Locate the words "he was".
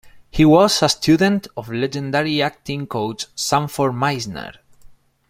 0.31-0.81